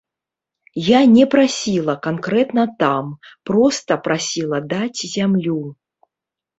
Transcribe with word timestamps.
Я 0.87 1.01
не 1.15 1.25
прасіла 1.33 1.95
канкрэтна 2.09 2.63
там, 2.81 3.05
проста 3.53 4.01
прасіла 4.09 4.67
даць 4.77 5.01
зямлю. 5.17 5.61